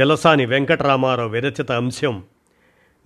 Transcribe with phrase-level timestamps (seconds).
[0.00, 2.24] చెలసాని వెంకటరామారావు విరచిత అంశం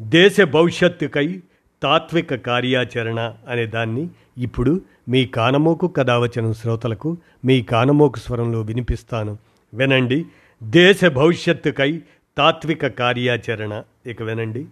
[0.01, 1.42] దేశ భవిష్యత్తుకై
[1.83, 9.38] తాత్విక కార్యాచరణ అనే దాన్ని ఇప్పుడు మీ కానమోకు కథావచనం శ్రోతలకు మీ కానమోకు స్వరంలో వినిపిస్తాను.
[9.74, 10.27] వినండి.
[10.62, 12.02] దేశ భవిష్యత్తుకై
[12.38, 13.83] తాత్విక కార్యాచరణ.
[14.06, 14.66] ఇక వినండి.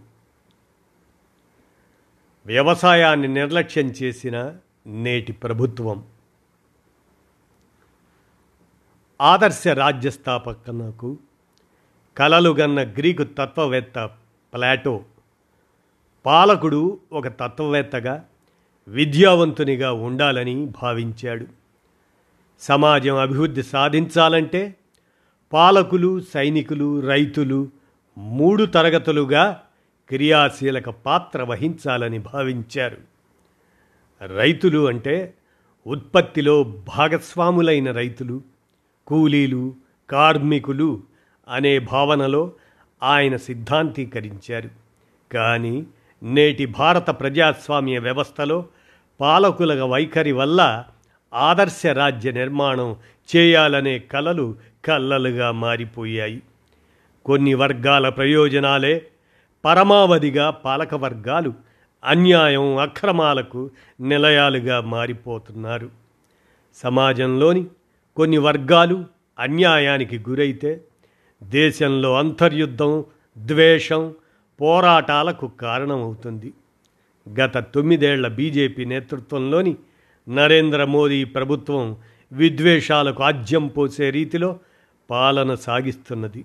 [2.46, 4.56] వ్యవసాయాన్ని నిర్లక్ష్యం చేసిన
[4.86, 6.04] నేటి ప్రభుత్వం.
[9.20, 11.18] ఆదర్శ రాజ్య స్థాపకనకు
[12.18, 14.10] కలలుగన్న గ్రీకు తత్వవేత్త
[14.54, 15.04] ప్లాటో.
[16.26, 18.24] పాలకుడు ఒక తత్వవేత్తగా
[18.88, 21.46] విద్యావంతునిగా ఉండాలని భావించాడు.
[22.60, 24.74] సమాజం అభివృద్ధి సాధించాలంటే
[25.52, 27.68] పాలకులు సైనికులు రైతులు
[28.18, 29.62] మూడు తరగతులుగా
[30.08, 32.98] క్రియాశీలక పాత్ర వహించాలని భావించారు.
[34.36, 35.34] రైతులు అంటే
[35.86, 38.42] ఉత్పత్తిలో భాగస్వాములైన రైతులు
[39.06, 39.76] కూలీలు
[40.10, 41.07] కార్మికులు
[41.48, 42.52] అనే భావనలో
[43.02, 44.70] ఆయన సిద్ధాంతీకరించారు.
[45.32, 45.86] కానీ
[46.22, 48.64] నేటి భారత ప్రజాస్వామ్య వ్యవస్థలో
[49.20, 50.84] పాలకుల వైఖరి వల్ల
[51.34, 52.96] ఆదర్శ రాజ్య నిర్మాణం
[53.36, 56.42] చేయాలనే కలలు కల్లలుగా మారిపోయాయి.
[57.24, 59.06] కొన్ని వర్గాల ప్రయోజనాలే
[59.64, 61.54] పరమావధిగా పాలక వర్గాలు
[62.04, 65.90] అన్యాయం అక్రమాలకు నిలయాలుగా మారిపోతున్నారు.
[66.74, 67.66] సమాజంలోని
[68.16, 69.04] కొన్ని వర్గాలు
[69.38, 70.80] అన్యాయానికి గురైతే
[71.42, 73.04] దేశంలో అంతర్యుద్ధం
[73.38, 74.14] ద్వేషం
[74.60, 76.52] పోరాటాలకు కారణమవుతుంది.
[77.40, 79.76] గత తొమ్మిదేళ్ళ బీజేపీ నేతృత్వంలోని
[80.28, 81.96] నరేంద్ర మోదీ ప్రభుత్వం
[82.32, 84.58] విద్వేషాలకు ఆజ్యం పోసే రీతిలో
[85.10, 86.44] పాలన సాగిస్తున్నది.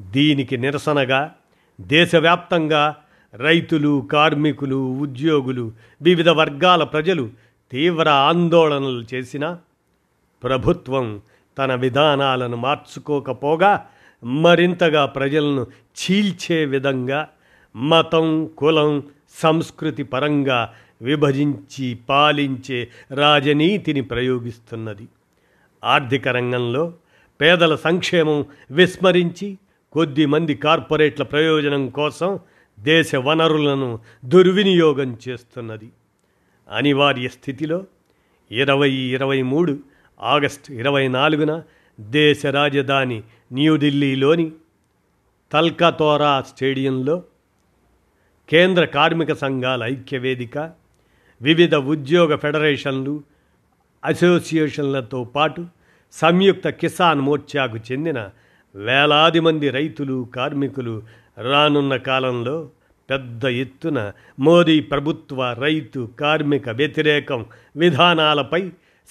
[0.00, 1.34] దీనికి నిరసనగా
[1.80, 2.96] దేశవ్యాప్తంగా
[3.34, 5.72] రైతులు కార్మికులు ఉద్యోగులు
[6.02, 7.30] వివిధ వర్గాల ప్రజలు
[7.72, 9.58] తీవ్ర ఆందోళనలు చేసినా
[10.42, 11.20] ప్రభుత్వం
[11.58, 13.86] తన విధానాలను మార్చుకోకపోగా
[14.24, 15.66] మరింతగా ప్రజలను
[15.98, 17.28] చీల్చే విధంగా
[17.76, 19.02] మతం కులం
[19.42, 25.06] సంస్కృతి పరంగా విభజించి పాలించే రాజనీతిని ప్రయోగిస్తున్నది.
[25.84, 26.94] ఆర్థిక రంగంలో
[27.40, 29.58] పేదల సంక్షేమం విస్మరించి
[29.92, 32.38] కొద్దిమంది కార్పొరేట్ల ప్రయోజనం కోసం
[32.80, 35.88] దేశ వనరులను దుర్వినియోగం చేస్తున్నది.
[36.70, 37.84] అనివార్య స్థితిలో
[38.50, 39.78] ఇరవై ఇరవై మూడు
[40.20, 41.62] ఆగస్టు ఇరవై నాలుగున
[41.98, 43.18] దేశ రాజధాని
[43.52, 44.46] న్యూఢిల్లీలోని
[45.52, 47.16] తల్కతోరా స్టేడియంలో
[48.48, 50.58] కేంద్ర కార్మిక సంఘాల ఐక్యవేదిక
[51.40, 53.14] వివిధ ఉద్యోగ ఫెడరేషన్లు
[54.02, 55.62] అసోసియేషన్లతో పాటు
[56.14, 58.18] సంయుక్త కిసాన్ మోర్చాకు చెందిన
[58.74, 60.94] వేలాది మంది రైతులు కార్మికులు
[61.42, 62.56] రానున్న కాలంలో
[63.08, 63.98] పెద్ద ఎత్తున
[64.38, 67.40] మోదీ ప్రభుత్వ రైతు కార్మిక వ్యతిరేకం
[67.76, 68.62] విధానాలపై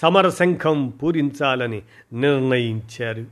[0.02, 1.81] సమరశంఖం పూరించాలని
[2.13, 3.25] నిర్ణయించారు.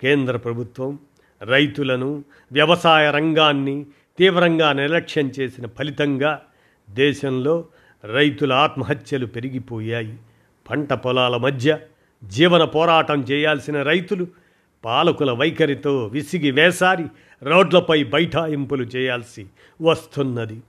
[0.00, 0.98] కేంద్ర ప్రభుత్వం
[1.42, 3.86] రైతులను వ్యవసాయ రంగాన్ని
[4.18, 6.42] తీవ్రంగా నిర్లక్ష్యం చేసిన ఫలితంగా
[6.90, 7.64] దేశంలో
[8.12, 10.16] రైతుల ఆత్మహత్యలు పెరిగిపోయాయి.
[10.70, 11.78] పంట పొలాల మధ్య
[12.24, 14.26] జీవన పోరాటం చేయాల్సిన రైతులు
[14.84, 17.04] పాలకుల వైఖరితో విసిగి వేసారి
[17.42, 19.46] రోడ్లపై బైఠాయింపులు చేయాల్సి
[19.82, 20.60] వస్తున్నది.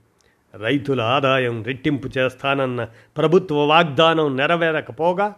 [0.56, 5.34] రైతుల ఆదాయం రెట్టింపు చేస్తానన్న ప్రభుత్వ వాగ్దానం నెరవేరకపోగా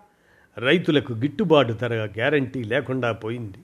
[0.59, 3.59] రైతులకు గిట్టుబాటు ధర గ్యారంటీ లేకుండా పోయింది.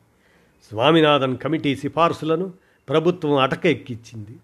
[0.69, 2.53] స్వామినాథన్ కమిటీ సిఫార్సులను
[2.89, 4.37] ప్రభుత్వం అటకెక్కించింది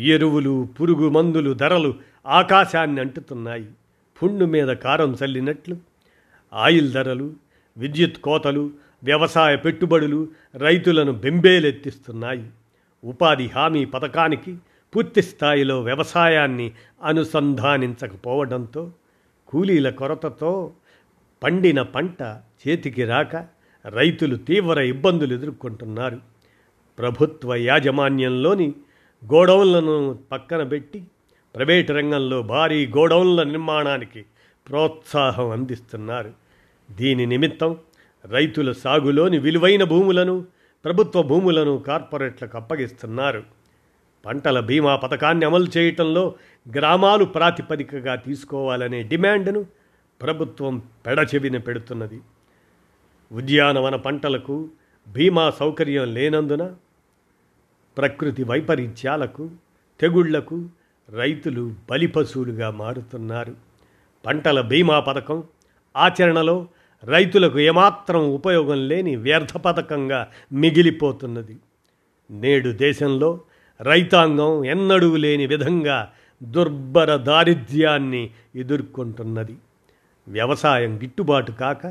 [0.00, 1.94] ఎరువులు పురుగు మందులు ధరలు
[2.26, 3.66] ఆకాశాన్ని అంటుతున్నాయి.
[4.22, 5.76] పుండు మీద కారం చల్లినట్లు.
[6.54, 7.32] ఆయిల్ ధరలు
[7.78, 8.70] విద్యుత్ కోతలు
[9.04, 12.46] వ్యవసాయ పెట్టుబడులు రైతులను బెంబేలెత్తిస్తున్నాయి.
[13.04, 14.56] ఉపాధి హామీ పథకానికి
[14.94, 16.72] పూర్తి స్థాయిలో వ్యవసాయాన్ని
[17.02, 18.92] అనుసంధానించకపోవడంతో
[19.48, 20.72] కూలీల కొరతతో
[21.42, 22.22] పండిన పంట
[22.62, 23.36] చేతికి రాక
[23.86, 26.18] రైతులు తీవ్ర ఇబ్బందులు ఎదుర్కొంటున్నారు.
[26.98, 28.74] ప్రభుత్వ యాజమాన్యంలోని
[29.32, 31.04] గోడౌన్లను పక్కన పెట్టి
[31.54, 34.24] ప్రైవేటు రంగంలో భారీ గోడౌన్ల నిర్మాణానికి
[34.68, 36.32] ప్రోత్సాహం అందిస్తున్నారు.
[36.90, 37.76] దీని నిమిత్తం
[38.24, 40.44] రైతుల సాగులోని విలువైన భూములను
[40.84, 43.55] ప్రభుత్వ భూములను కార్పొరేట్లకు అప్పగిస్తున్నారు.
[44.26, 46.34] పంటల బీమా పథకాన్ని అమలు చేయటంలో
[46.74, 49.66] గ్రామాలు ప్రాతిపదికగా తీసుకోవాలనే డిమాండ్ను
[50.22, 52.20] ప్రభుత్వం పెడచెవిన పెడుతున్నది.
[53.32, 54.68] ఉద్యానవన పంటలకు
[55.08, 56.74] బీమా సౌకర్యం లేనందున
[57.98, 59.50] ప్రకృతి వైపరీత్యాలకు
[60.00, 60.68] తెగుళ్ళకు
[61.08, 63.54] రైతులు బలిపశువులుగా మారుతున్నారు.
[64.26, 65.44] పంటల బీమా పథకం
[65.96, 66.66] ఆచరణలో
[67.04, 71.56] రైతులకు ఏమాత్రం ఉపయోగం లేని వ్యర్థ పథకంగా మిగిలిపోతున్నది.
[72.30, 73.40] నేడు దేశంలో
[73.80, 76.10] రైతాంగం ఎన్నడూ లేని విధంగా
[76.42, 79.56] దుర్భర దారిద్ర్యాన్ని ఎదుర్కొంటున్నది.
[80.28, 81.86] వ్యవసాయం గిట్టుబాటు కాక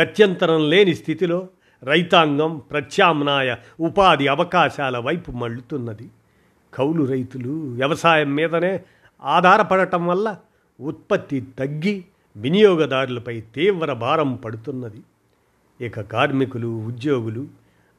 [0.00, 1.48] గత్యంతరం లేని స్థితిలో
[1.82, 6.08] రైతాంగం ప్రత్యామ్నాయ ఉపాధి అవకాశాల వైపు మళ్ళుతున్నది.
[6.74, 8.80] కౌలు రైతులు వ్యవసాయం మీదనే
[9.24, 10.36] ఆధారపడటం వల్ల
[10.80, 12.04] ఉత్పత్తి తగ్గి
[12.36, 15.00] వినియోగదారులపై తీవ్ర భారం పడుతున్నది.
[15.80, 17.46] ఇక కార్మికులు ఉద్యోగులు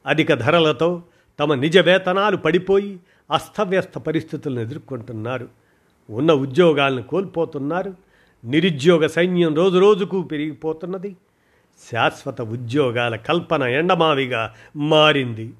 [0.06, 1.02] అధిక ధరలతో
[1.38, 2.98] తమ నిజ వేతనాలు పడిపోయి
[3.30, 5.48] అస్తవ్యస్త పరిస్థితులను ఎదుర్కొంటున్నారు.
[6.10, 7.94] ఉన్న ఉద్యోగాలను కోల్పోతున్నారు.
[8.44, 11.16] నిరుద్యోగ సైన్యం రోజురోజుకు పెరిగిపోతున్నది.
[11.92, 15.52] శాశ్వత ఉద్యోగాల కల్పన ఎండమావిగా మారింది.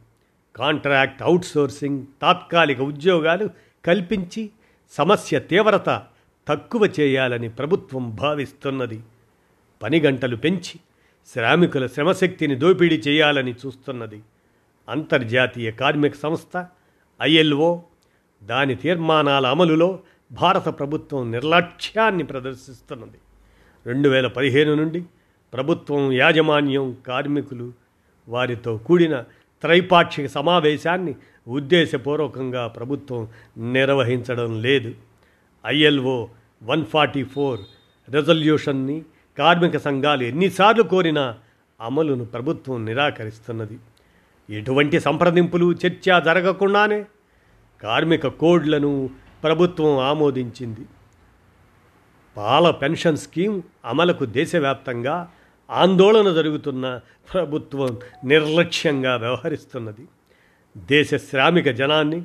[0.57, 3.51] కాంట్రాక్ట్ అవుట్సోర్సింగ్ తాత్కాలిక ఉద్యోగాలు
[3.85, 4.51] కల్పించి
[4.93, 6.03] సమస్య తీవ్రత
[6.49, 9.01] తక్కువ చేయాలని ప్రభుత్వం భావిస్తున్నది.
[9.83, 10.81] పని గంటలు పెంచి
[11.33, 14.23] శ్రామికుల శ్రమశక్తిని దోపిడీ చేయాలని చూస్తున్నది.
[14.89, 16.67] అంతర్జాతీయ కార్మిక సంస్థ
[17.23, 17.83] ఐఎల్ఓ
[18.43, 19.99] దాని తీర్మానాల అమలులో
[20.33, 23.19] భారత ప్రభుత్వం నిర్లక్ష్యాన్ని ప్రదర్శిస్తున్నది.
[23.87, 25.05] రెండు వేల పదిహేను నుండి
[25.53, 27.73] ప్రభుత్వం యాజమాన్యం కార్మికులు
[28.29, 29.21] వారితో కూడిన
[29.63, 31.15] త్రైపాక్షిక సమావేశాన్ని
[31.49, 33.29] ఉద్దేశపూర్వకంగా ప్రభుత్వం
[33.59, 34.95] నిర్వహించడం లేదు.
[35.67, 36.29] ఐఎల్ఓ
[36.63, 37.61] వన్ ఫార్టీ ఫోర్
[38.09, 39.03] రెజల్యూషన్ని
[39.39, 41.39] కార్మిక సంఘాలు ఎన్నిసార్లు కోరినా
[41.81, 43.79] అమలును ప్రభుత్వం నిరాకరిస్తున్నది.
[44.51, 47.05] ఎటువంటి సంప్రదింపులు చర్చ జరగకుండానే
[47.83, 49.11] కార్మిక కోడ్లను
[49.43, 50.81] ప్రభుత్వం ఆమోదించింది.
[52.37, 55.33] పాల పెన్షన్ స్కీమ్ అమలుకు దేశవ్యాప్తంగా
[55.71, 57.01] ఆందోళన జరుగుతున్న
[57.33, 60.09] ప్రభుత్వం నిర్లక్ష్యంగా వ్యవహరిస్తున్నది.
[60.77, 62.23] దేశ శ్రామిక జనాన్ని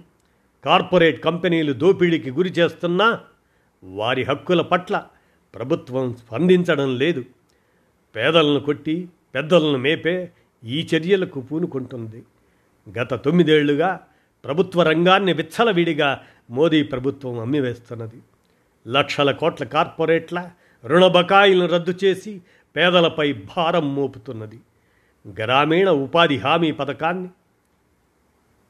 [0.66, 3.20] కార్పొరేట్ కంపెనీలు దోపిడీకి గురి చేస్తున్నా
[3.84, 5.04] వారి హక్కుల పట్ల
[5.56, 7.26] ప్రభుత్వం స్పందించడం లేదు.
[8.16, 10.32] పేదలను కొట్టి పెద్దలను మేపే
[10.64, 12.24] ఈ చర్యలకు పూనుకుంటుంది.
[13.00, 14.00] గత తొమ్మిదేళ్ళుగా
[14.46, 18.22] ప్రభుత్వ రంగాన్ని విచ్చలవిడిగా మోదీ ప్రభుత్వం అమ్మివేస్తున్నది.
[18.88, 20.52] లక్షల కోట్ల కార్పొరేట్ల
[20.86, 22.42] రుణ బకాయిలను రద్దు చేసి
[22.76, 24.60] పేదలపై భారం మోపుతున్నది.
[25.28, 27.30] గ్రామీణ ఉపాధి హామీ పథకాన్ని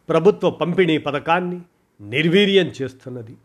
[0.10, 1.62] ప్రభుత్వ పంపిణీ పథకాన్ని
[2.02, 3.36] నిర్వీర్యం చేస్తున్నది.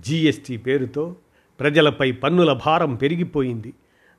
[0.00, 1.16] జీఎస్టీ పేరుతో
[1.60, 3.74] ప్రజలపై పన్నుల భారం పెరిగిపోయింది.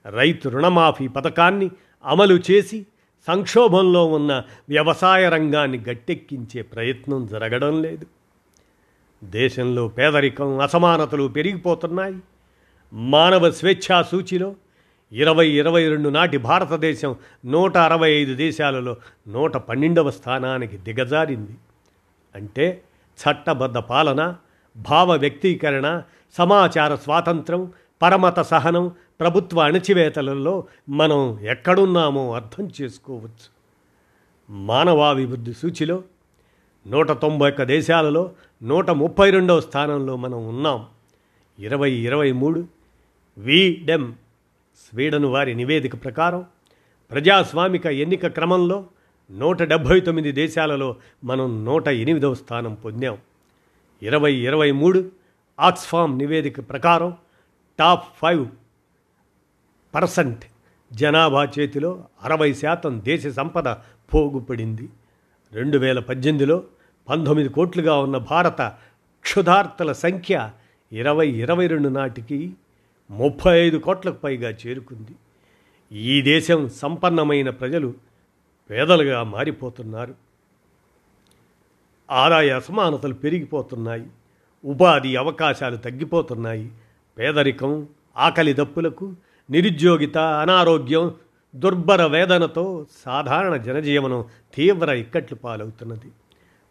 [0.09, 1.71] రైతు రుణమాఫీ పథకాన్ని
[2.05, 2.85] అమలు చేసి
[3.27, 8.05] సంక్షోభంలో ఉన్న వ్యవసాయ రంగాన్ని గట్టెక్కించే ప్రయత్నం జరగడం లేదు.
[9.23, 12.15] దేశంలో పేదరికం అసమానతలు పెరిగిపోతున్నాయి.
[12.93, 14.55] మానవ స్వేచ్ఛా సూచిలో
[15.11, 17.15] ఇరవై ఇరవై రెండు నాటి భారతదేశం
[17.45, 18.95] నూట అరవై ఐదు దేశాలలో
[19.27, 21.51] నూట పన్నెండవ స్థానానికి దిగజారింది.
[22.35, 22.81] అంటే
[23.17, 24.35] చట్టబద్ధ పాలన
[24.77, 26.01] భావ వ్యక్తీకరణ
[26.37, 27.71] సమాచార స్వాతంత్రం
[28.01, 28.91] పరమత సహనం
[29.21, 33.47] ప్రభుత్వ అణచివేతలలో మనం ఎక్కడున్నామో అర్థం చేసుకోవచ్చు.
[34.49, 36.03] మానవాభివృద్ధి సూచిలో
[36.87, 38.31] నూట తొంభై ఒక్క దేశాలలో
[38.63, 40.85] నూట ముప్పై రెండవ స్థానంలో మనం ఉన్నాం.
[41.59, 42.67] ఇరవై ఇరవై మూడు
[43.37, 44.13] వీడెమ్
[44.77, 46.45] స్వీడన్ వారి నివేదిక ప్రకారం
[47.11, 48.85] ప్రజాస్వామిక ఎన్నిక క్రమంలో
[49.31, 53.17] నూట డెబ్భై తొమ్మిది దేశాలలో మనం నూట ఎనిమిదవ స్థానం పొందాం.
[54.03, 55.11] ఇరవై ఇరవై మూడు
[55.59, 57.13] ఆక్స్ఫామ్ నివేదిక ప్రకారం
[57.79, 58.45] టాప్ ఫైవ్
[59.95, 60.45] పర్సెంట్.
[60.93, 63.67] జనాభా చేతిలో అరవై శాతం దేశ సంపద
[64.13, 64.89] పోగుపడింది.
[65.53, 66.63] రెండు వేల పద్దెనిమిదిలో
[67.09, 68.61] పంతొమ్మిది కోట్లుగా ఉన్న భారత
[69.21, 70.51] క్షుధార్తల సంఖ్య
[70.91, 72.53] ఇరవై ఇరవై రెండు నాటికి
[73.11, 75.11] ముప్పై ఐదు కోట్లకు పైగా చేరుకుంది.
[75.97, 77.93] ఈ దేశం సంపన్నమైన ప్రజలు
[78.69, 80.15] పేదలుగా మారిపోతున్నారు.
[82.11, 84.07] ఆదాయ అసమానతలు పెరిగిపోతున్నాయి.
[84.65, 86.71] ఉపాధి అవకాశాలు తగ్గిపోతున్నాయి.
[87.17, 89.13] పేదరికం ఆకలి దప్పులకు
[89.51, 91.11] నిరుద్యోగిత అనారోగ్యం
[91.55, 96.09] దుర్భర వేదనతో సాధారణ జనజీవనం తీవ్ర ఇక్కట్లు పాలవుతున్నది.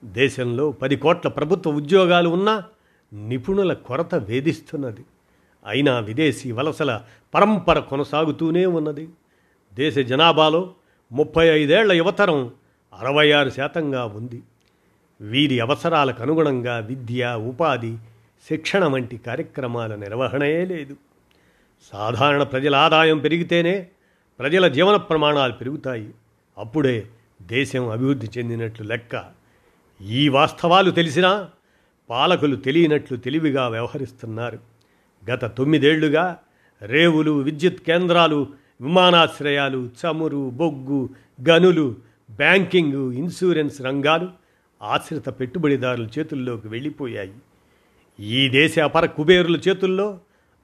[0.05, 2.63] దేశంలో పది కోట్ల ప్రభుత్వ ఉద్యోగాలు ఉన్నా
[3.13, 5.05] నిపుణుల కొరత వేధిస్తున్నది.
[5.67, 7.01] అయినా విదేశీ వలసల
[7.35, 9.09] పరంపర కొనసాగుతూనే ఉన్నది.
[9.75, 10.75] దేశ జనాభాలో
[11.13, 12.51] ముప్పై ఐదేళ్ళ యువతరం
[12.99, 14.43] అరవై ఆరు శాతంగా ఉంది.
[15.21, 17.97] వీరి అవసరాలకు అనుగుణంగా విద్య ఉపాధి
[18.49, 20.97] శిక్షణ వంటి కార్యక్రమాల నిర్వహణయే లేదు.
[21.83, 23.89] సాధారణ ప్రజల ఆదాయం పెరిగితేనే
[24.39, 26.11] ప్రజల జీవన ప్రమాణాలు పెరుగుతాయి.
[26.59, 27.07] అప్పుడే
[27.43, 29.25] దేశం అభివృద్ధి చెందినట్లు లెక్క.
[30.03, 31.49] ఈ వాస్తవాలు తెలిసినా
[32.11, 34.59] పాలకులు తెలియనట్లు తెలివిగా వ్యవహరిస్తున్నారు.
[35.31, 36.39] గత తొమ్మిదేళ్ళుగా
[36.83, 38.47] రేవులు విద్యుత్ కేంద్రాలు
[38.81, 41.09] విమానాశ్రయాలు చమురు బొగ్గు
[41.49, 41.95] గనులు
[42.31, 44.29] బ్యాంకింగ్ ఇన్సూరెన్స్ రంగాలు
[44.83, 47.33] ఆశ్రిత పెట్టుబడిదారుల చేతుల్లోకి వెళ్ళిపోయాయి.
[48.21, 50.19] ఈ దేశ అపర కుబేరుల చేతుల్లో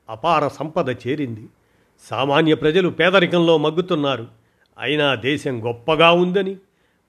[0.08, 1.48] అపార సంపద చేరింది.
[2.10, 4.26] సామాన్య ప్రజలు పేదరికంలో మగ్గుతున్నారు.
[4.78, 6.56] అయినా దేశం గొప్పగా ఉందని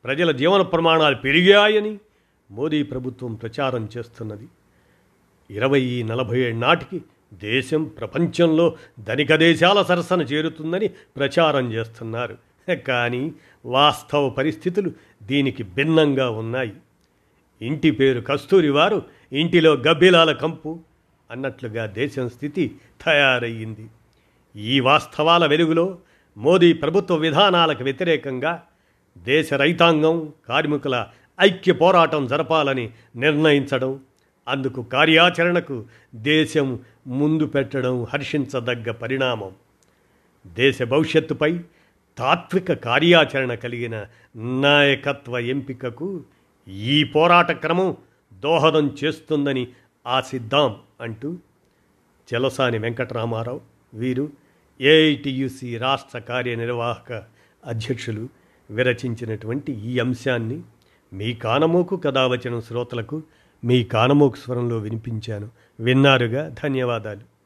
[0.03, 1.97] ప్రజల జీవన ప్రమాణాలు పెరిగాయని
[2.51, 4.47] మోదీ ప్రభుత్వం ప్రచారం చేస్తున్నది.
[5.51, 12.37] ఇరవై నలభై ఏడు నాటికి దేశం ప్రపంచంలో ధనిక దేశాల సరసన చేరుతుందని ప్రచారం చేస్తున్నారు.
[12.87, 13.33] కానీ
[13.65, 14.91] వాస్తవ పరిస్థితులు
[15.23, 16.73] దీనికి భిన్నంగా ఉన్నాయి.
[17.61, 19.01] ఇంటి పేరు కస్తూరి వారు
[19.31, 20.79] ఇంటిలో గబ్బిలాల కంపు
[21.31, 23.87] అన్నట్లుగా దేశం స్థితి తయారయ్యింది.
[24.55, 25.97] ఈ వాస్తవాల వెలుగులో
[26.37, 28.63] మోదీ ప్రభుత్వ విధానాలకు వ్యతిరేకంగా
[29.17, 31.07] దేశ రైతాంగం కార్మికుల
[31.41, 33.99] ఐక్య పోరాటం జరపాలని నిర్ణయించడం
[34.47, 39.51] అందుకు కార్యాచరణకు దేశం ముందు పెట్టడం హర్షించదగ్గ పరిణామం.
[40.47, 41.59] దేశ భవిష్యత్తుపై
[42.17, 44.05] తాత్విక కార్యాచరణ కలిగిన
[44.35, 46.23] నాయకత్వ ఎంపికకు
[46.67, 47.97] ఈ పోరాట క్రమం
[48.33, 49.67] దోహదం చేస్తుందని
[50.07, 51.37] ఆశిద్దాం అంటూ
[52.33, 53.61] చెలసాని వెంకటరామారావు
[53.93, 54.29] వీరు
[54.81, 57.23] ఏఐటియుసి రాష్ట్ర కార్యనిర్వాహక
[57.65, 58.29] అధ్యక్షులు
[58.69, 60.61] విరచించినటువంటి ఈ అంశాన్ని
[61.13, 63.23] మీ కానమోకు కథావచనం శ్రోతలకు
[63.63, 65.49] మీ కానమోకు స్వరంలో వినిపించాను.
[65.79, 66.55] విన్నారుగా?
[66.63, 67.36] ధన్యవాదాలు.